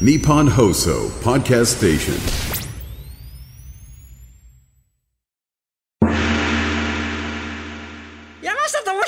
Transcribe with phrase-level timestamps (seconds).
[0.00, 2.18] Nippon Hoso Podcast Station.
[8.42, 9.00] 山下智博の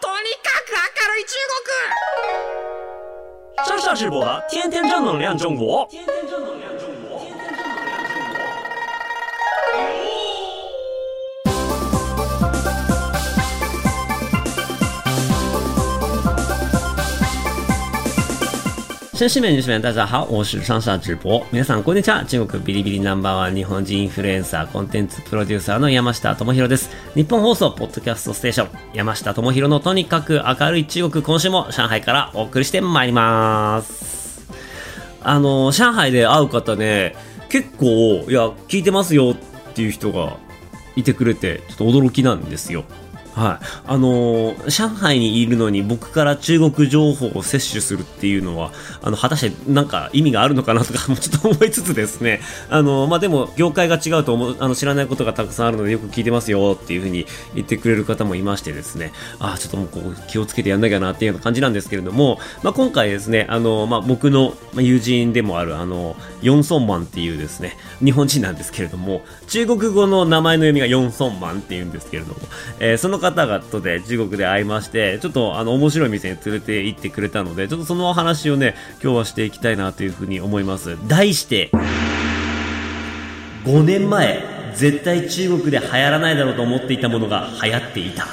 [0.00, 1.34] とにかく明るい中
[3.66, 6.71] 国上下直播的天天正能量中国，天天正能量
[19.22, 21.40] 绅士们、女士们，大家好，我是上下直播。
[21.52, 22.24] 皆さん、こんにちは。
[22.24, 26.90] 中国ビリビリナンバーワン日本人インフルエンサー、コンテンツプロデューサーの山下智博です。
[27.14, 34.42] 日本放送、ポッドキャストステーション、山下智博のとにかく明るい中国、今週も上海からお送りしてまいります。
[35.22, 37.14] あの、上海で会う方ね、
[37.48, 40.36] 結構、いや、聞いてますよっていう人が
[40.96, 42.82] いてくれて、ちょっと驚きなんですよ。
[43.34, 43.66] はい。
[43.86, 72.36] あのー上海にいるのに僕から中国情報を摂取するっていうのは、あの、果たしてなんか意味があるのかなとか もちょっと思いつつですね、あのーまあ、でも、業界が違うと思う、あの、知らないことがたくさんあるのでよく聞いてますよっていうふうに言ってくれる方もいましてですね、ああ、ちょっともうこう気をつけてやんなきゃなっていうような感じなんですけれども、まあ、今回ですね、あのーまあ、僕の友人でもある、あの、ヨンソンマンっていうですね、日本人なんですけれども、中国語の名前の読みがヨンソンマンっていうんですけれども、
[72.78, 80.98] えーその方々とで中国で会いまして、ちょっとあの面白い店に連れて行ってくれたので、ちょっとそのお話をね、今日はしていきたいなというふうに思います。
[81.08, 81.70] 題して、
[83.64, 84.42] 5年前、
[84.74, 88.26] 絶対中国で流行らないだろうと思っていたものが流行っていた。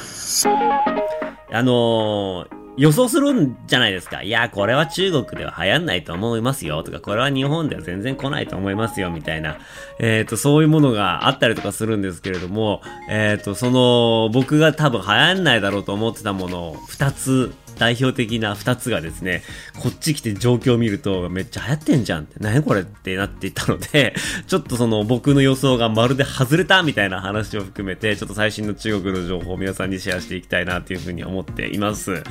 [1.51, 4.23] あのー予想するんじゃないですか。
[4.23, 6.81] いや、これは中国では流行んないと思いますよ。
[6.81, 9.09] とか、これは日本では全然来ないと思いますよ。
[9.11, 9.57] みたいな。
[9.99, 19.41] えっ、と、そういうものがあったりとかするんですけれども、えっ、と、その、僕が多分流行んないだろうと思ってたものを2つ、代表的な2つがですね、
[19.81, 24.13] こっち来て状況を見るとめっちゃ流行ってんじゃんって、何これってなっていたので、
[24.47, 32.21] ちょっとその僕の予想がまるで外れたみたいな話を含めて、ちょっと最新の中国の情報を皆さんにシェアしていきたいなというふうに思っています。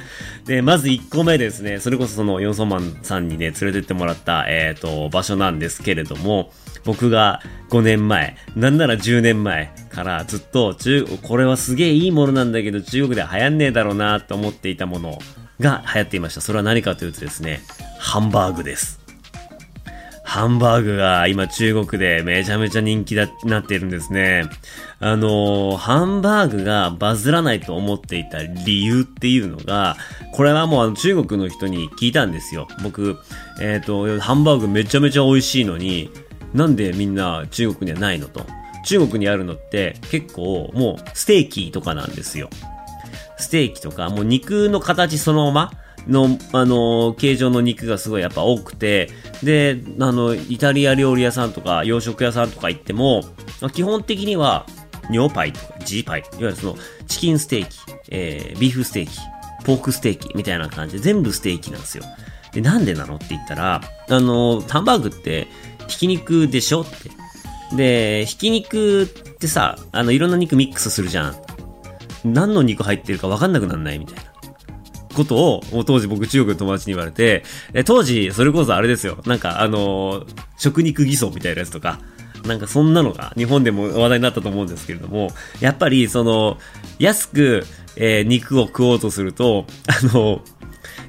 [0.44, 6.52] で、まず1個目ですね、それこそそのヨンソマンさんにね、連れてってもらった、えっ、と、場所なんですけれども、
[6.88, 15.18] 僕が5年前、なんなら10年前からずっと中、これはすげえいいものなんだけど中国では流行んねえだろうなと思っていたもの
[15.60, 16.40] が流行っていました。
[16.40, 17.60] それは何かというとですね、
[17.98, 19.00] ハンバーグです。
[20.22, 24.44] ハンバーグが今中国でめちゃめちゃ人気だ、なっているんですね。
[24.98, 29.98] あのーハンバーグがバズらないと思っていた理由っていうのが、
[30.32, 32.66] これはもうあの中国の人に聞いたんですよ。
[32.82, 33.18] 僕、
[33.60, 36.10] えっ、と、ハンバーグめちゃめちゃ美味しいのに、
[36.54, 38.44] なんでみんな中国にはないのと。
[38.84, 42.48] 中国にあるのって結構もうステーキとかなんですよ。
[43.38, 45.72] ステーキとか、もう肉の形そのまま
[46.08, 49.10] の、あの、形状の肉がすごいやっぱ多くて、
[49.42, 53.22] で、あの、イタリア料理屋さんとか、洋食屋さんとか行っても、
[53.72, 54.66] 基本的には、
[55.10, 56.76] ニョーパイとか、ジーパイ、いわゆるその、
[57.06, 57.78] チキンステーキ、
[58.10, 59.18] えー、ビーフステーキ、
[59.64, 62.04] ポークステーキみたいな感じで全部ステーキなんですよ。
[62.52, 65.48] で、なんでなのって言ったら、あの、ハンバーグって、
[65.88, 67.10] ひき肉でしょって。
[67.76, 71.36] で、ひき肉ってさ、あの、いろんな肉ミックスするじゃん。
[72.24, 74.22] 何の肉入ってるか分かんなくなんないみたいな。
[75.14, 77.42] ことを、当時僕中国の友達に言われて、
[77.84, 79.18] 当時、それこそあれですよ。
[79.26, 80.26] なんかあのー
[80.56, 82.00] 食肉偽装みたいなやつとか、
[82.44, 86.58] なんかそんなのが日本でも話題になったと思うんですけれども、やっぱりその、
[86.98, 87.64] 安く、
[87.96, 90.40] えー肉を食おうとすると、あの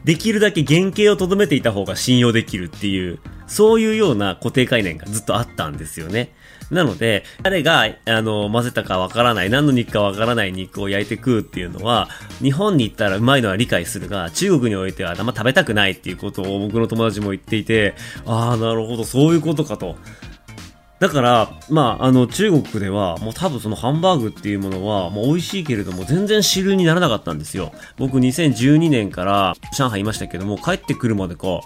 [0.03, 6.33] できるだけ原型をとどめていた方が信用できるっていう、そういうような固定概念がずっとあったんですよね。
[6.71, 12.09] なので、誰が、あの、混ぜたかわからない、何の肉かわからない肉を焼いて食うっていうのは、
[12.41, 17.95] 日本に行ったらうまいのは理解するが、中国においてはあんま食べたくないっていうことを僕の友達も言っていて、
[18.25, 19.95] ああ、なるほど、そういうことかと。
[20.99, 27.71] だから、まあ、あの、中国では、もう多分そのハンバーグっていうものは、もう美味しいけれども、全然主流にならなかったんですよ。
[27.97, 31.61] 僕2012年から上海いましたけども、帰ってくるまでか、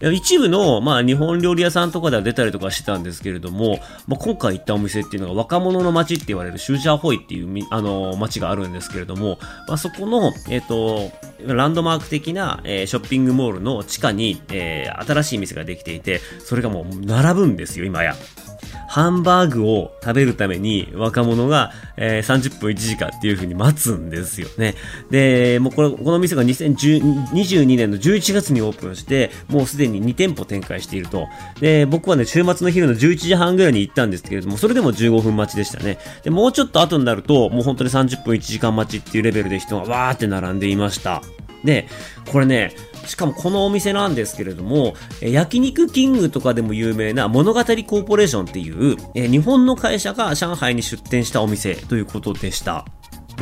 [0.00, 11.10] 一部の、まあ、日本料理屋さんとかでは出たりとかしてたんですけれども、まあ、今回行ったお店っていうのが若者の街って言われるシュージャーホイっていう、あの、街があるんですけれども、まあ、そこの、えっ、と、
[11.44, 18.14] ランドマーク的な、えーショッピングモールの地下に、えー新しい店ができていて、それがもう並ぶんですよ、今や。
[18.88, 24.74] ハンバーグを食べるために若者が、えー30分1時間っていう風に待つんですよね。
[25.10, 31.26] で、もうこれ、この店が2022年の11月にオープンして、もうすでに2店舗展開していると。
[31.60, 35.98] で、僕はね、週末の昼の11時半ぐらいに行ったんですけれども、それでも15分待ちでしたね。
[36.22, 41.22] で、もうちょっと後になると、もう本当に30分1時間待ちっていうレベルで人がわーって並んでいました。
[41.64, 41.88] で、
[42.30, 42.72] これね、
[43.06, 52.84] しかもこのお店なんですけれども、焼肉キングとかでも有名な物語コーポレーションっていう、日本の会社が上海に出店したお店ということでした。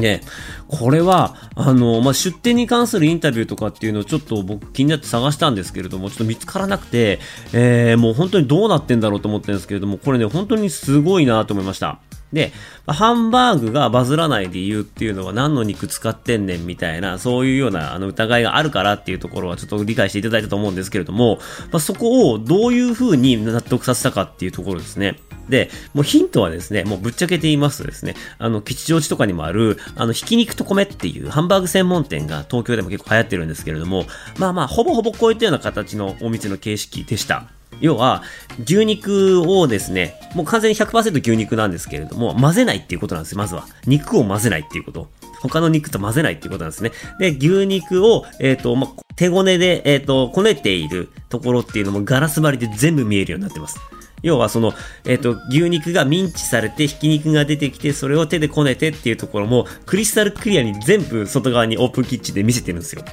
[0.01, 0.21] で、
[0.69, 7.19] これは、あの、まあ、出店に関するインタビューとかっていうのをちょっと僕気になって探したんですけれども、ちょっと見つからなくて、
[7.53, 12.01] えー、もう本当にどうなってんだろうと思ってるんですけれども、これね、本当にすごいなと思いました。
[12.33, 12.53] で、
[12.87, 21.39] ハンバーグがバズらない理由っていうのは何の肉使ってんねんみたいな、そういうようなあの疑いがあるからっていうところはちょっと理解していただいたと思うんですけれども、
[21.71, 25.19] まあ、そこをどういう風に納得させたかっていうところですね。
[25.49, 34.05] で、もうヒントはですね、もうぶっちゃけて言いますとですね、あの、吉祥寺とかにもある、あの、ひき肉と米っていうハンバーグ専門店が東京でも結構流行ってるんですけれども、
[34.39, 37.56] まあまあ、ほぼほぼこういったような形のお店の形式でした。
[37.81, 38.23] 要は、
[38.65, 43.67] 牛肉をですね、もう完全に100%牛肉なんですけれども、混ぜないっていうことなんですよ、まずは。
[43.87, 45.09] 肉を混ぜないっていうこと。
[45.43, 46.93] 他の肉と混ぜないっていうことなんですね。
[47.19, 53.79] で、牛肉を、えっ、と、ま、手ごねで、えっ、と、こねているところっていうのもガラス張りで全部見えるようになってます。
[54.23, 54.73] 要はその、
[55.05, 63.05] えっ、と、牛肉がミンチされて、ひき肉が出てきて、それを手でこねてっていうところも、クリスタルクリアに全部外側にオープンキッチンで見せてるんですよ。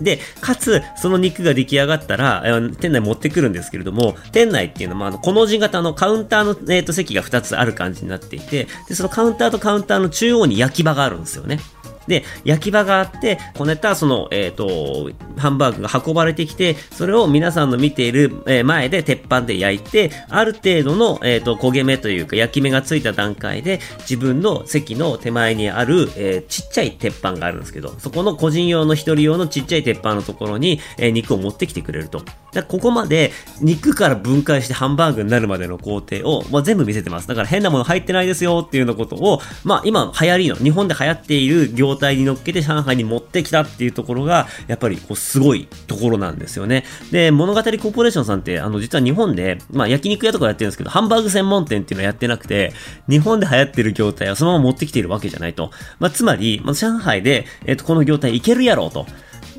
[0.00, 11.60] で、かつ、その肉が出来上がったら、えー店内持ってくるんですけれども、店内っていうのは、あの、この字型のカウンターの、えーと、席が2つある感じになっていて、で、そのカウンターとカウンターの中央に焼き場があるんですよね。
[12.06, 32.22] で、焼き場があって、こねた、その、えっ、と、ハンバーグが運ばれてきて、それを皆さんの見ている、前で鉄板で焼いて、ある程度の、えっ、と、焦げ目というか、焼き目がついた段階で、自分の席の手前にある、えーちっちゃい鉄板があるんですけど、そこの個人用の一人用のちっちゃい鉄板のところに、え肉を持ってきてくれると。
[32.52, 37.28] だここまで、肉から分解してハンバーグになるまでの工程を、まあ、全部見せてます。
[37.28, 46.84] だから変なもの入ってないですよっていうようなことを、まあ、今流行りの、日本で流行っている業態に乗っけて上海に持ってきたっていうところが、やっぱりこうすごいところなんですよね。
[47.10, 52.72] で、物語コーポレーションさんって、あの、実は日本で、まあ、焼肉屋とかやってるんですけど、ハンバーグ専門店っていうのはやってなくて、
[53.08, 55.70] 日本で流行ってる業態はそのまま持ってきているわけじゃないと。
[55.98, 59.06] まあ、つまり、まあ、上海で、えっ、と、この業態いけるやろうと。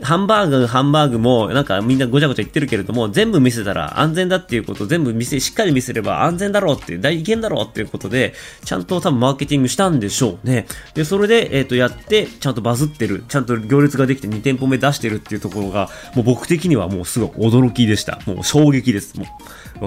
[0.01, 8.33] ハンバーグ、ハンバーグも、なんかみんなごちゃごちゃ言ってるけれども、全部見せたら安全だっていうこと全部見せ、しっかり見せれば安全だろうっていう、大意見だろうっていうことで、
[8.63, 10.67] ちゃんと多分マーケティングしたんでしょうね。
[10.93, 18.19] で、それで、えっ、と、やって、ちゃんとバズってる、ちゃんと行列ができて2店舗目出してるっていうところが、もう僕的にはもうすごい驚きでした。
[18.25, 19.17] もう衝撃です。
[19.17, 19.25] も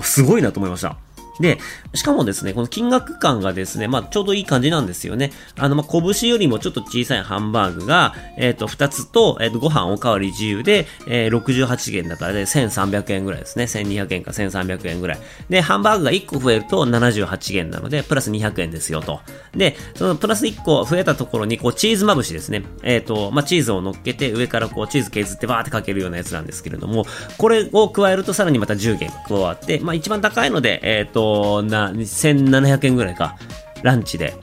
[0.01, 0.97] うすごいなと思いました。
[1.41, 1.59] で、
[1.95, 5.33] しかもですね、この金額感がですね、まあ、ちょうどいい感じなんですよね。
[5.59, 13.65] あの、まあ、拳よりもちょっと小さいハンバーグが、えっ、と、2つと、えっ、と、ご飯おかわり自由で、えー68元だからで、1300円ぐらいですね。
[13.65, 15.19] 1200円か1300円ぐらい。
[15.49, 19.21] で、ハンバーグが1個増えると78元なので、プラス200円ですよと。
[19.55, 22.65] で、そのプラス1個増えたところに、こう、チーズまぶしですね。
[22.83, 27.07] えっ、と、まあ、チーズを乗っけて、上からこう、チーズ削ってバーってかけるようなやつなんですけれども、
[27.39, 33.37] これを加えるとさらにまた10元加わって、まあ、一番高いので、えっ、と、な、1700円ぐらいか。
[33.83, 34.35] ランチで。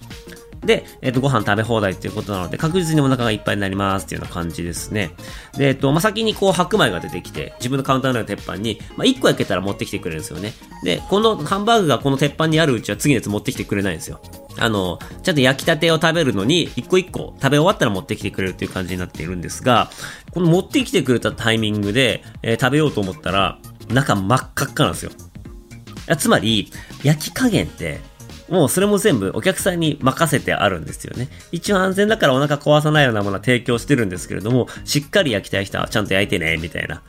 [0.66, 5.12] で、えっ、と、ご飯食べ放題っていうことなので、確実にお腹がいっぱいになりますっていうような感じですね。
[5.56, 10.54] で、えっ、と、まあ、先にこう白米が出てきて、自分のカウンターの鉄板に、まあ、1個焼けたら持ってきてくれるんですよね。
[10.84, 14.20] で、このハンバーグがこの鉄板にあるうちは次のやつ持ってきてくれないんですよ。
[14.60, 19.92] あの、ちゃんと焼きたてを食べるのに、一個一個食べ終わったら持ってきてくれるっていう感じになっているんですが、
[20.34, 23.60] この持ってきてくれたタイミングで、えー食べようと思ったら、
[23.90, 25.12] 中真っ赤っかなんですよ。
[26.16, 26.72] つまり、
[27.04, 28.00] 焼き加減って、
[28.50, 31.28] もうそれも全部お客さんに任せてあるんですよね。
[31.52, 37.02] 一応安全だからお腹壊さないようなものは提供してるんですけれども、しっかり焼きたい人はちゃんと焼いてね、みたいな。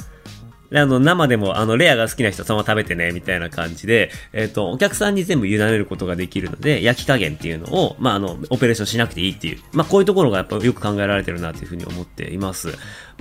[0.71, 12.75] あの、生でも、あの、レアが好きな人はそのまま食べてね、みたいな感じで、えっ、と、お客さんに全部委ねることができるので、焼き加減っていうのを、まあ、あの、オペレーションしなくていいっていう、まあ、こういうところがやっぱよく考えられてるなというふうに思っています。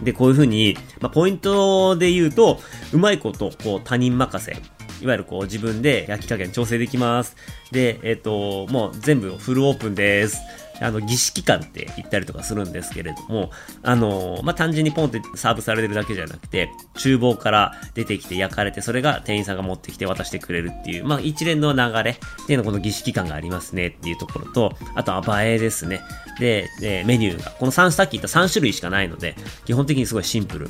[0.03, 2.59] で、こういうふうに、まあ、ポイントで言うと、
[2.91, 4.57] うまいこと、こう、他人任せ。
[5.01, 7.35] いわゆるこう自分で焼き加減調整できます。
[7.71, 10.39] で、えっ、と、もう全部フルオープンです。
[10.79, 13.51] あの、儀式感って言ったりとかするんですけれども、
[13.81, 26.01] あの、まあ、単純にポンってサーブされてるだけじゃなくて、厨房から出てきて焼かれて、それが店員さんが持ってきて渡してくれるっていう、まあ、一連の流れっていうのこの儀式感がありますねっていうところと、あとは映えですね。
[26.39, 26.69] で、
[27.05, 29.35] メニューが、この3、さっき言った3種類しかないので、
[29.65, 30.69] 基本的にすごいシンプル。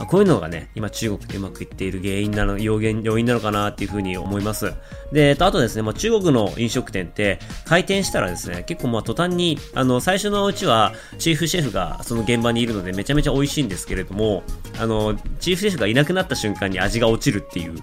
[0.00, 4.72] まあこういうのがね、今中国でうまくいっている原因なの、要因、要因なのかなっていうふうに思います。
[5.12, 14.42] で、あとですね、まあ中国の飲食店って開店したらですね、結構まあ途端に、あの、最初のうちはチーフシェフがその現場にいるのでめちゃめちゃ美味しいんですけれども、
[14.78, 17.74] あの、チーフシェフがいなくなった瞬間に味が落ちるっていう、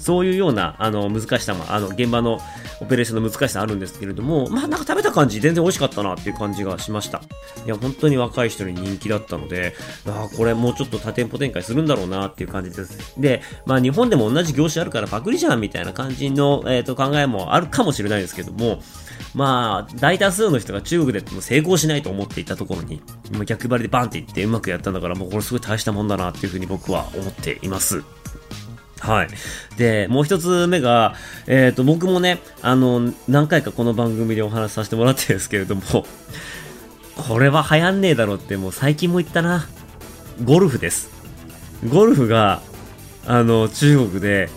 [0.00, 2.40] そういうような、あの、難しさも、あの、現場の
[2.80, 7.22] オペレーションの難しさあるんですけれども、まあなんか食べた感じ全然美味しかったなっていう感じがしました。
[7.66, 9.74] いや、本当に若い人に人気だったので、
[10.06, 13.20] ああ、これもうちょっと多店舗展開するんだろうなっていう感じです。
[13.20, 18.82] で、まあ日本でも同じ業種あるからパクリじゃんみたいな感じの、えっ、と考えもあるかもしれないですけども、
[19.34, 23.00] まあ、大多数の人が中国で成功しないと思っていたところに、
[23.46, 28.02] 逆張りでバンっていってうまくやったんだから、もうこれすごい大したもんだなっていうふうに僕は思っています。
[28.98, 29.28] はい。
[29.78, 31.14] で、もう一つ目が、
[31.46, 35.82] えっ、と、僕もね、あの、何回かこの番組でお話しさせてもらってるんですけれども、
[37.16, 39.66] これは流行んねえだろって、もう最近も言ったな。
[40.44, 41.19] ゴルフです。
[41.88, 42.62] ゴルフが、
[43.26, 44.48] あの、中国で、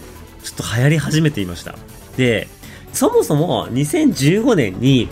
[0.44, 1.76] ちょっと流行り始めていました。
[2.18, 2.48] で、
[2.92, 5.10] そもそも2015年に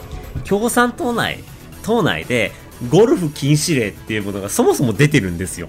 [0.47, 1.43] 共産党内、
[1.83, 2.51] 党内で
[2.89, 5.67] ゴルフ禁止令っていうものがそもそも出てるんですよ。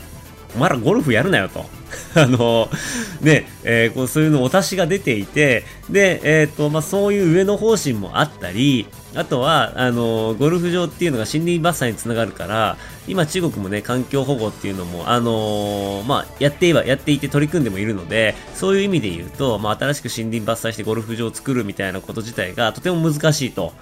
[0.54, 1.64] お前らゴルフやるなよと。
[2.14, 2.68] あの、
[3.20, 12.76] ね、えーこうそういうのお達しが出ていて、で、えっ、と、まあ、そういう上の方針もあったり、あとは、あの、ゴルフ場っていうのが森林伐採につながるから、
[13.07, 23.73] 今中国もね、環境保護っていうのも、あのまあ、やっていは、やっていて取り組んでもいるので、そういう意味で言うと、まあ、新しく森林伐採してゴルフ場を作るみたいなこと自体がとても難しいと。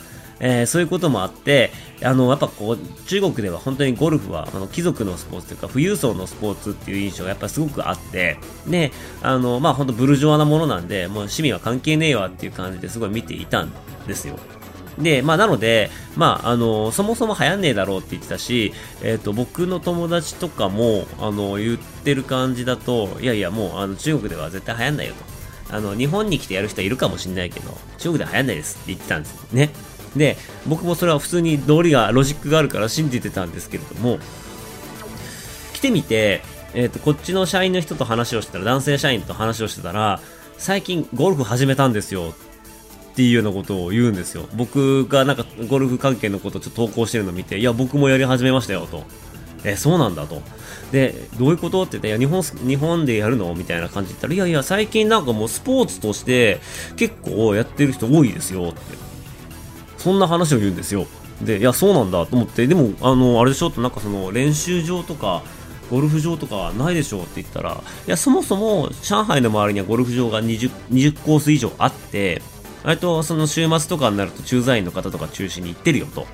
[0.41, 1.71] えーそういうこともあって、
[2.03, 8.91] あの、やっぱこう、中国では本当にゴルフは、あの、貴族のスポーツというか、富裕層のスポーツっていう印象がやっぱすごくあって、で、
[9.23, 13.73] あの、まあ本当ブルジョワなものなんで、もう市民は関係ねえわっていう感じですごい見ていたん
[14.07, 14.39] ですよ。
[15.00, 25.14] で、まあ、なので、まあ、あの、そもそも流行んねえだろうって言ってたし、えっ、と、僕の友達とかも、あの、言ってる感じだと、いやいや、もう、あの、中国では絶対流行んないよ
[25.69, 25.76] と。
[25.76, 29.71] あの、日本に来てやる人はいるかもしれないけど、中国では流行んないですって言ってたんですよね。
[30.16, 34.19] で、僕もそれは普通に道理が、ロジックがあるから信じてたんですけれども、
[35.73, 36.42] 来てみて、
[36.75, 40.21] えっ、と、こっちの社員の人と話をしてたら、男性社員と話をしてたら、
[40.59, 42.35] 最近ゴルフ始めたんですよ
[43.12, 44.49] っていうようなことを言うんですよ。
[44.55, 49.05] 僕がなんかゴルフ関係のことをちょっと投稿してるのを見て、いや、僕もやり始めましたよと。
[49.64, 50.43] え、そうなんだと。
[50.93, 56.61] で、どういうことって言って、いや、日本、日本でやるのみたいな感じで言ったら、いやいや、最近なんかもうスポーツとして
[56.97, 58.81] 結構やってる人多いですよって。
[59.99, 61.07] そんな話を言うんですよ。
[61.43, 65.43] で、いや、そうなんだと思って、でも、あの、あれでしょって、なんかその練習場とか、
[65.90, 72.43] ゴルフ場とかないでしょうって言ったら、いや、そもそも上海の周りにはゴルフ場が 20, 20コース以上あって、
[72.85, 76.27] 割とその週末とかになると駐在員の方とか中心に行ってるよと。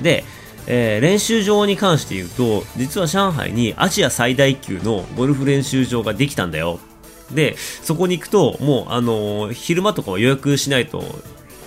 [0.00, 0.24] で、
[0.66, 6.78] えー練習場に関して言うと、実は上海にアジア最大級のゴルフ練習場ができたんだよ。
[7.32, 11.02] で、そこに行くと、もう、あのー昼間とかは予約しないと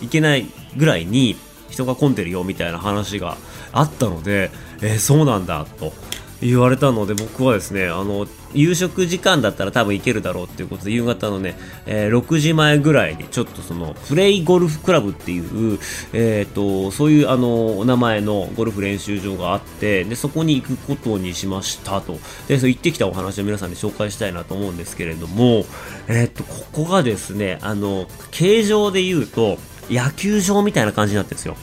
[0.02, 0.46] いけない
[0.78, 1.36] ぐらいに
[1.70, 3.38] 人が混んでるよみたいな話が
[3.72, 4.52] あったので、
[4.82, 5.94] えーそうなんだと
[6.42, 15.80] 言われたので僕はですね、あの、夕食時間だったら多分行けるだろうっていうことで夕方のね、えー6時前ぐらいにちょっとそのプレイゴルフクラブっていう、
[16.14, 22.18] えっ、と、そういうあの、お名前のゴルフ練習場があって、で、そこに行くことにしましたと。
[22.48, 25.66] で、そ行ってきたお話を皆さんに紹介したいなと思うんですけれども、
[26.08, 29.58] えっ、と、ここがですね、あの、形状で言うと、
[29.90, 31.56] 野球場みたいな感じになってるんですよ。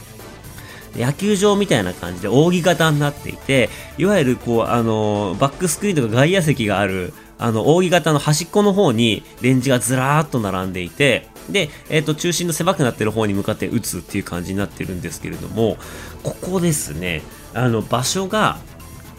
[0.95, 15.77] 野球場みたいな感じで扇形になっていて、いわゆるこう、あの、バックスクリーンとか外野席がある、あの、扇形の端っこの方にレンジがずらーっと並んでいて、で、えっ、と、中心の狭くなってる方に向かって打つっていう感じになってるんですけれども、
[16.23, 17.21] ここですね、
[17.53, 18.59] あの、場所が、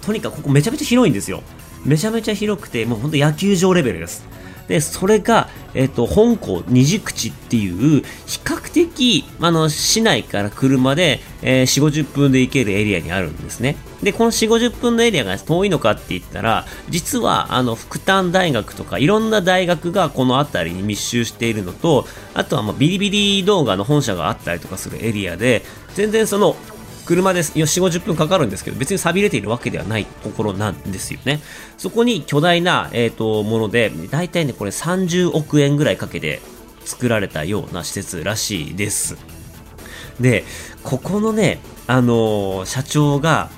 [0.03, 1.43] とにかくここめちゃめちゃ広いんですよ。
[1.85, 4.25] めちゃめちゃ広くて、もうほんと野球場レベルです。
[4.69, 13.77] で、それが、えっ、と、香港二次口っていう、比較的、あの、市内から車で、えー、4、50分で行けるエリアにあるんですね。
[14.03, 25.63] で、この4、50分のエリアが遠いのかって言ったら、実は、あの、福旦大学とか、いろんな大学がこの辺りに密集しているのと、あとは、まあ、ビリビリ動画の本社があったりとかするエリアで、
[25.95, 26.57] 全然その、
[27.05, 31.41] 車です4、50分かかるんですけど、別に錆びれているわけではないところなんですよね。
[31.79, 36.41] そこに巨大な、えっ、と、もので、大体ね、これ30億円ぐらいかけて
[36.85, 39.17] 作られたような施設らしいです。
[40.21, 40.45] で、
[40.83, 43.51] ここのね、あのー社長が、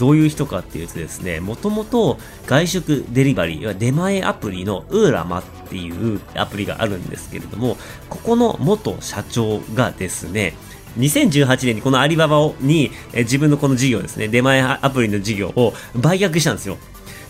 [0.00, 2.16] どういう人かっていうとですね、もともと
[2.46, 7.76] 外食デリバリー、出前アプリのウーラマっていうアプリがあるんですけれども、
[8.08, 10.54] ここの元社長がですね、
[10.98, 16.78] 2018年にこのアリババをに、え自分のこの事業ですね、出前アプリの事業を売却したんですよ。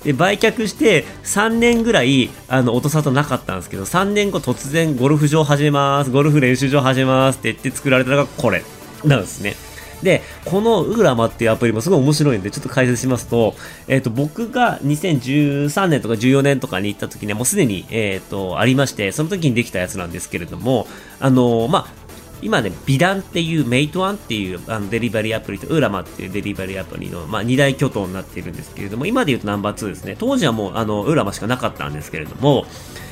[0.05, 8.63] で、売却して3年ぐらい、あの、音沙汰なかったんですけど、3年後突然ゴルフ場始めます、ゴルフ練習場始めますって言って作られたのがこれ
[9.05, 9.55] なんですね。
[10.03, 13.55] で、このウーラマっていうアプリもすごい面白いんで、ちょっと解説しますと、
[13.87, 20.87] えっ、と、僕が2013年とか14年とかに行った時にはもうすでに、えっ、と、ありまして、その時にできたやつなんですけれども、
[21.19, 22.00] あのまあ、
[22.43, 30.17] 今ね、美談っていう、メイトワンっていうあのデリバリーアプリと、ウーラマっていうデリバリーアプリの、まあ、二大巨頭になっているんですけれども、今で言うとナンバー2ですね。
[30.19, 32.67] 当時はもう、あの、ウーラマしかなかったんですけれども、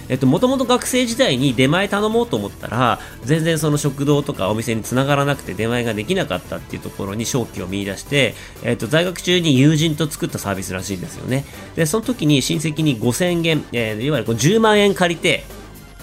[0.09, 11.45] えっと、もともと学生時代に出前頼もうと思ったら、全然その食堂とかお店に繋がらなくて出前ができなかったっていうところに正気を見出して、えっと、在学中に友人と作ったサービスらしいんですよね。
[11.77, 15.45] で、その時に親戚に5000元、えーいわゆるこう10万円借りて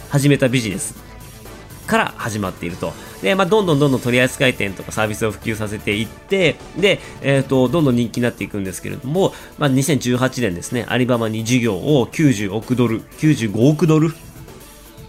[0.09, 0.95] 始めたビジネス
[1.87, 2.93] から始まっていると。
[3.25, 14.13] で、まあ、どんどんどんどん取り扱い店とかサービスを普及させていって、で、えっ、と、どんどん人気になっていくんですけれども、まあ、2018年ですね、アリババに事業を90億ドル、95億ドル？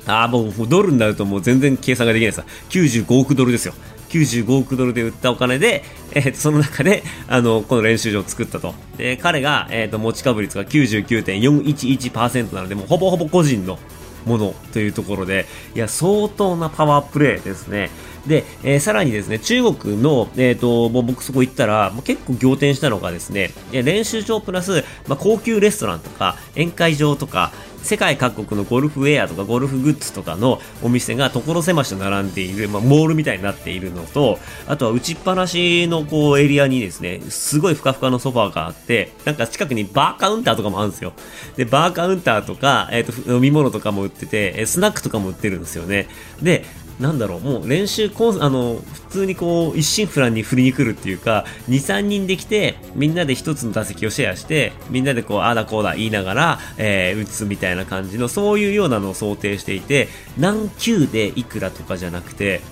[0.06, 2.40] ああ、もうドルになるともう全然計算ができないです。
[2.70, 3.75] 95億ドルですよ。
[4.08, 8.73] 95億ドルで売ったお金で、えーとその中で、あの、この練習場を作ったと。
[8.96, 13.78] で、彼が、えっ、と、持ち株率が99.411%なので、もうほぼほぼ個人の
[14.26, 17.90] ものというところで、いや、相当なパワープレイですね。
[18.26, 27.52] で、えーさらにですね、中国の、えっ、と、もう僕そこ行ったら、もう結構仰天したのがですね、練習場プラス、まあ、高級レストランとか、宴会場とか、
[27.83, 41.12] 世界各国のゴルフウェアとかゴルフグッズとかのお店が所狭しと並んでいる、まあ、モールみたいになっているのと、あとは打ちっぱなしのこうエリアにですね、すごいふかふかのソファーがあって、なんか近くにバーカウンターとかもあるんですよ。
[41.56, 46.09] で、バーカウンターとか、えっ、と、飲み物とかも売ってて、スナックとかも売ってるんですよね。
[46.42, 46.64] で、
[47.00, 62.62] なんだろう、もう練習コン、あの、普通にこう、一心不乱に振りに来るっていうか、2、3人で来て、みんなで一つの打席をシェアして、みんなでこう、ああだこうだ言いながら、えー打つみたいな感じの、そういうようなのを想定していて、何球でいくらとかじゃなくて、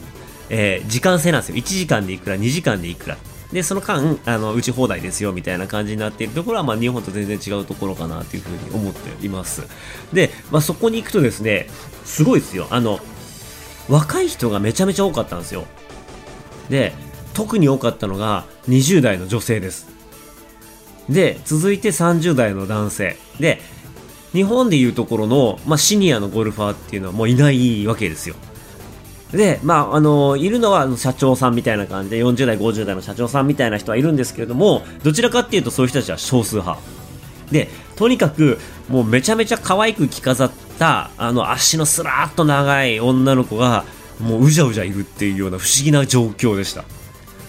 [0.49, 1.57] えー時間制なんですよ。
[1.57, 3.19] 1時間でいくら、2時間でいくら。
[3.53, 9.63] で、その間、あの、打ち放題ですよ、みたいな感じになっているところは、まあ、日本と全然違うところかな、というふうに思っています。
[10.13, 11.69] で、まあ、そこに行くとですね、
[12.05, 12.67] すごいですよ。
[12.71, 12.99] あの、
[13.89, 15.65] 若い人がめちゃめちゃ多かったんですよ。
[16.69, 16.93] で、
[17.35, 19.89] 特に多かったのが20代の女性です。
[21.09, 23.17] で、続いて30代の男性。
[23.39, 23.61] で、
[24.33, 28.37] 日本でいうところの、まあ、シニアのゴルファーっていうのはもういないわけですよ。
[29.33, 36.81] で、まあ、あの、いるのは社長さんみたいな感じで、40代、50代の社長さんみたいな人はいるんですけれども、どちらかっていうとそういう人たちは少数派。
[37.51, 43.85] で、とにかく、もうめちゃめちゃ可愛く着飾った、あの、足のスラーっと長い女の子が、
[44.21, 46.85] もううじゃうじゃいるっていうような不思議な状況でした。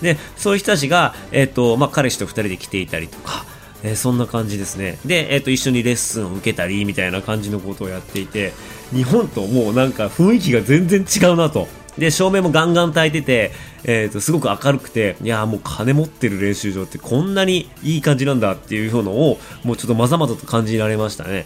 [0.02, 3.46] で、そういう人たちが、えっ、と、まあ、彼氏と二人で来ていたりとか、
[3.84, 4.98] えーそんな感じですね。
[5.06, 8.54] で、えっ、と、一緒にレッスンを受けたり、みたいな感じのことをやっていて、
[8.94, 11.68] 日本ともうなんか雰囲気が全然違うなと。
[11.98, 13.52] で、照明もガンガン焚いてて、
[13.84, 21.46] えっ、と、すごく明るくて、いやもう金持ってる練習場ってこんなにいい感じなんだっていうのを、もうちょっとまざまざと感じられましたね。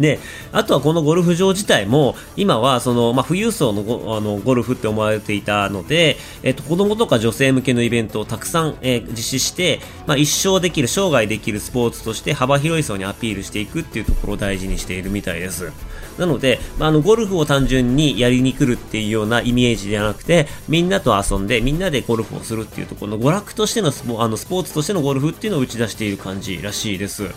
[0.00, 0.18] で、
[0.52, 15.72] あとはこのゴルフ場自体も、今はその、まあ、富裕層のゴあのゴルフって思われていたので、えっと、子供とか女性向けのイベントをたくさん、えー実施して、まあ、一生できる、生涯できるスポーツとして幅広い層にアピールしていくっていうところを大事にしているみたいです。
[16.18, 27.30] なので、まあ、あの、ゴルフを単純にやりに来るっていうようなイメージではなくて、みんなと遊んで、みんなでゴルフをするっていうところの娯楽としてのスポあのスポーツとしてのゴルフっていうのを打ち出している感じらしいです。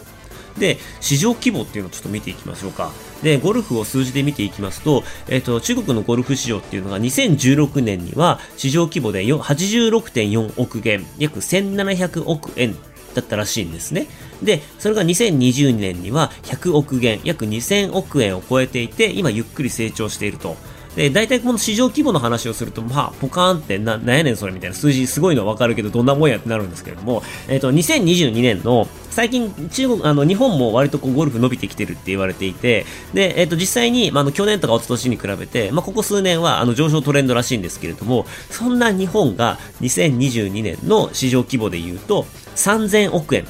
[0.58, 2.92] で、市場規模っていうのをちょっと見ていきましょうか。
[3.24, 12.76] で、ゴルフを数字で見ていきますと、えっ、と、中国のゴルフ市場っていうのが2016年には市場規模で86.4億元、約1700億円
[13.14, 14.08] だったらしいんですね。
[14.42, 20.58] で、それが2020年には100億元、約2000億円を超えていて、今ゆっくり成長していると。
[20.96, 42.26] で、大体この市場規模の話をすると、まあ、ポカーンってな、なんやねんそれみたいな数字すごいのはわかるけど、どんなもんやってなるんですけれども、えっ、と、2022年の、最近、中国、あの、日本も割とこう、ゴルフ伸びてきてるって言われていて、で、えっ、と、実際に、まあ、あの、去年とか一昨年に比べて、まあ、ここ数年は、あの、上昇トレンドらしいんですけれども、そんな日本が2022年の市場規模で言うと、
[42.56, 43.46] 3000億円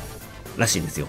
[0.57, 1.07] らしいんですよ。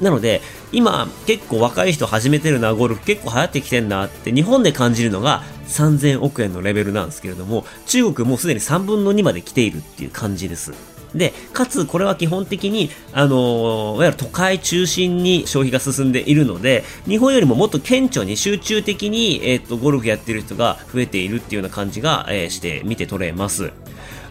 [0.00, 0.40] なので、
[0.72, 10.72] 今、結構若い人始めてるな、ゴルフ結構流行ってきてんなって、日本で感じるのが3000億円のレベルなんですけれども、中国もうすでに3分の2まで来ているっていう感じです。
[11.14, 23.72] で、かつこれは基本的に、あのーいわゆる都会中心に消費が進んでいるので、日本よりももっと顕著に集中的に、えっと、ゴルフやってる人が増えているっていうような感じが、えーして見て取れます。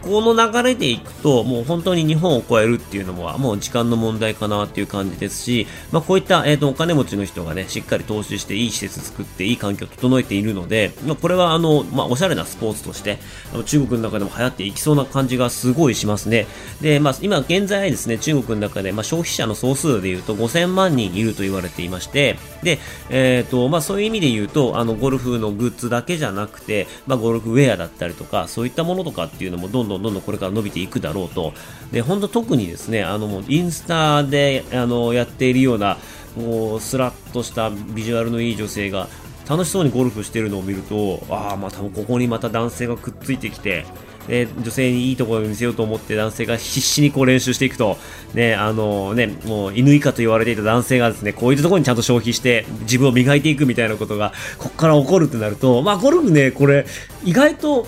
[0.02, 13.18] この流れでいくと、もう本当に日本を超えるっていうのは、もう時間の問題かなっていう感じですし、まあ、こういった、えっ、ー、と、お金持ちの人がね、しっかり投資して、いい施設作って、いい環境を整えているので、まあ、これは、あの、まあ、おしゃれなスポーツとして、
[13.52, 16.46] あの中国の中でも流行っていきそうな感じがすごいしますね。
[16.80, 22.78] で、まあ、今現在ですね、中国の中で、まあ、消費者の総数で言うと5000万人いると言われていまして、で、
[23.10, 31.52] えっ、ー、と、まあ、そういう意味で言うと、あの、ゴルフのグッズだけじゃなくて、まあ、ゴルフウェアだったりとか、そういったものとかっていうのもどんどんどんどんこれから伸びていくだろうと。
[31.92, 35.98] で、本当特にですね、あの、もうインスタで、あの、やっているような、
[36.36, 39.08] もう、スラッとしたビジュアルのいい女性が、
[39.48, 43.84] 楽しそうにゴルフしてるのを見ると、ああ、まあ多分ここにまた男性がくっついてきて、
[44.28, 47.96] で女性にいいところを見せようと思って男性が必死にこう練習していくと、
[48.34, 56.86] ね、あのね、もう犬以下と言われていた男性がですね、こういったところにちゃんと消費して自分を磨いていくみたいなことが、ここから起こるってなると、まあゴルフね、これ
[57.24, 57.86] 意外と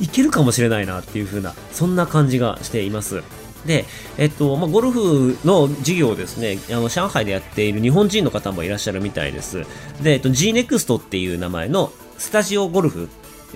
[0.00, 3.22] いけるかもしれないなっていう風な、そんな感じがしています。
[3.66, 3.84] で、
[4.18, 9.64] えっと、まあ、ゴルフの授業をですね、あの、上海でやっている日本人の方もいらっしゃるみたいです。
[10.02, 13.08] で、えっと、G-NEXT っていう名前のスタジオゴルフ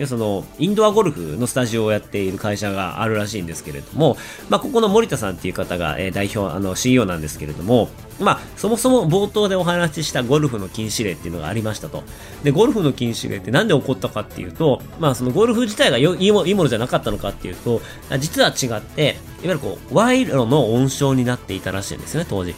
[0.05, 4.19] そのインドアゴルフのスタジオをやっている会社があるらしいんですけれども、
[4.51, 7.89] まあ、ここの森田さんっていう方が、えー、代表あの CEO なんですけれども、
[8.21, 12.03] まあ、そもそも冒頭でお話ししたゴルフの禁止令っていうのがありましたと。
[12.43, 17.81] で、ゴルフの禁止令ってなんで起こったかっていうと、まあ、そのゴルフ自体がいいものじゃなかったのかっていうと、
[18.19, 22.55] 実は違って、いわゆるこう、賄賂の温床になっていたらしいんですよね、当時。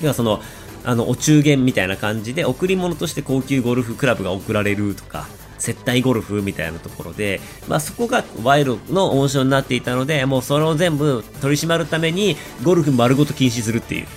[0.00, 0.40] 要はその、
[0.84, 5.28] あの、お中元みたいな感じで、贈り物として高級ゴルフクラブが贈られるとか、
[5.62, 14.08] 接待ゴルフみたいなところで、まあ、そこが賄賂の温床になっていたので、もうそれを全部取り締まるために、ゴルフ丸ごと禁止するっていう、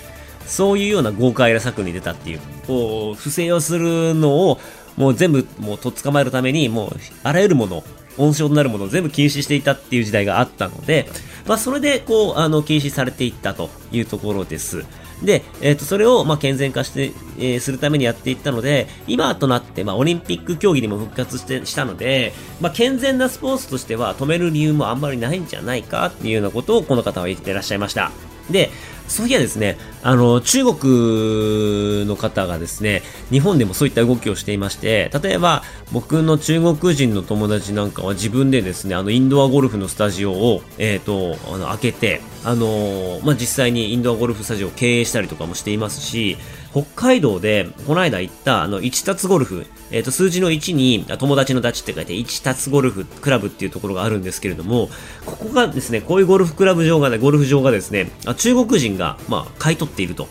[0.44, 4.58] そういうような豪快な策に出たっていう、こう、不正をするのを、
[4.96, 7.84] もう全部、もうとっ捕まえるために、もう、あらゆるもの、
[8.18, 11.08] 温床となるものを全部禁止していたっていう時代があったので、
[11.46, 14.84] まあ、それで、こう、あの、禁止されていったというところです。
[15.22, 28.10] で、えっ、と、それを、ま、健全化して、えー、するためにやっていったので、今となって、まあ、オリンピック競技にも復活して、したので、まあ、健全なスポーツとしては止める理由もあんまりないんじゃないかっていうようなことをこの方は言ってらっしゃいました。
[28.50, 28.70] で、
[29.08, 46.36] そういやですね、あの、中国の方がですね、日本でもそういった動きをしていまして、例えば、僕の中国人の友達なんかは自分でですね、あの、インドアゴルフのスタジオを、えっ、ー、と、あの、開けて、あのまあ、実際にインドアゴルフスタジオを経営したりとかもしていますし、
[46.76, 54.90] 北海道で、この間行った、あの、一達ゴルフ、えっ、ー、と、数字の1に、友達のダチって書いて、一達ゴルフクラブっていうところがあるんですけれども、
[55.24, 60.28] ここがですね、こういうゴルフクラブ場がね、ゴルフ場がですね、中国人が、まあ、買い取っていると。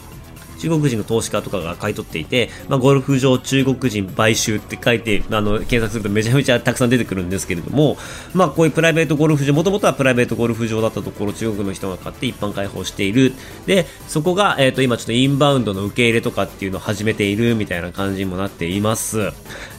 [0.55, 7.97] 中国人の投資家とかが買い取っていて、まあ、ゴルフ場中国人買収って書いて、あの、検索するとめちゃめちゃたくさん出てくるんですけれども、
[8.33, 13.33] まあ、こういうプライベートゴルフ場、もともとはプライベートゴルフ場だったところ、中国の人が買って一般開放している。
[13.65, 19.31] で、そこが、えっ、ー、と、今ちょっとインバウンドの受け入れとかっていうのを始めているみたいな感じにもなっています。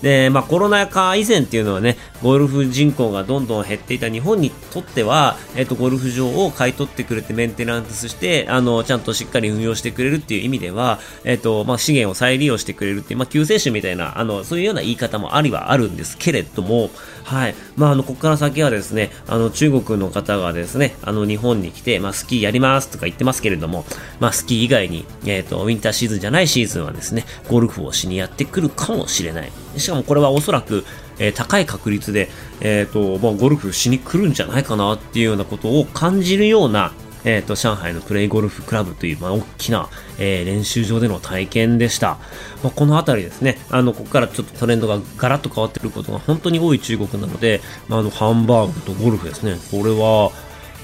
[0.03, 16.91] で、まあ、コロナ禍以前っていうのはね、ゴルフ人口がどんどん減っていた日本にとっては、えっ、ー、と、ゴルフ場を買い取ってくれてメンテナンスして、あの、ちゃんとしっかり運用してくれるっていう意味ででは、えっ、ー、と、まあ、資源を再利用してくれるっていう、まあ、救世主みたいな、あの、そういうような言い方もありはあるんですけれども、
[17.23, 17.55] はい。
[17.77, 23.85] まあ、あの、ここから先はですね、あの、中国の方がですね、あの、日本に来て、まあ、スキーやりますとか言ってますけれども、
[24.19, 29.53] まあ、スキー以外に、えっ、ー、と、ウィンターシーズンじゃないシーズンはですね、ゴルフをしにやってくるかもしれない。
[29.77, 30.85] しかもこれはおそらく、
[31.21, 32.29] えー、高い確率で、
[32.61, 36.93] えっ、ー、と、まあ、ゴルフしに来るんじゃないかなっていうようなことを感じるような、
[37.27, 42.19] えっ、ー、と、上海のプレイゴルフクラブという、まあ、大きな、えー、練習場での体験でした。
[42.63, 50.31] まあ、このあたりですね、あの、ここからちょっとトレンドがガラッと変わってくることが本当に多い中国なので、まあ、あの、ハンバーグとゴルフですね、これは、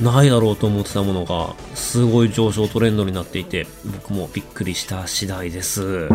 [0.00, 6.08] ないだろうと思ってたものが、すごい上昇トレンドになっていて、僕もびっくりした次第です。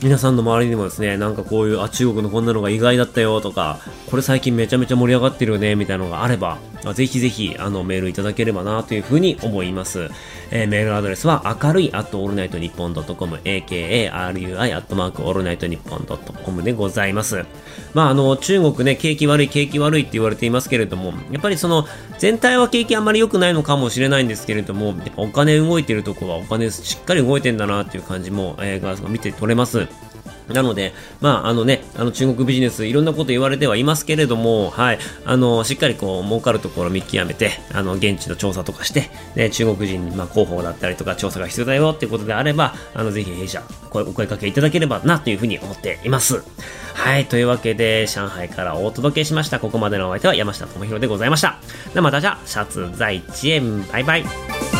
[0.00, 6.58] 皆さんの周りにもですね、なんかこういう、あ、中国のこんなのが意外だったよとか、これ最近めちゃめちゃ盛り上がってるよね、みたいなのがあれば、
[6.94, 10.08] ぜひぜひ、あの、メールいただければな、というふうに思います。
[10.50, 17.44] えー、メールアドレスは、明るい、アットオールナイトニッポンドットコム、AKARUI、アットマークオールナイトニッポンドットコムでございます。
[17.94, 21.86] まあ、あの、中国ね、景気悪い、景気悪いって言われていますけれども、やっぱりその、
[22.18, 29.86] 全体は景気あんまり良くないのかもしれないんですけれども、お金動いてるとこはお金しっかり動いてんだなっていう感じも、えー、見て取れます。
[30.48, 46.42] なので、まあ、あのね、あの中国ビジネスいろんなこと言われてはいますけれども、はい、あの、しっかりこう、儲かるところ見極めて、あの、現地の調査とかして、ね、中国人、まあ、広報だったりとか調査が必要だよっていうことであれば、あの、ぜひ弊社、お声かけいただければな、というふうに思っています。
[46.94, 49.60] はい、というわけで、上海からお届けしました。
[49.60, 51.58] ここまでのお相手は山下智博でございました。
[51.92, 53.60] ではまたじゃあ、シャツ在地へ、
[53.92, 54.77] バイバイ。